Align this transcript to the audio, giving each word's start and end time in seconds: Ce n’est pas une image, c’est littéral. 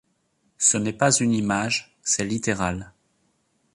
Ce 0.57 0.77
n’est 0.79 0.93
pas 0.93 1.13
une 1.19 1.31
image, 1.31 1.95
c’est 2.01 2.25
littéral. 2.25 2.91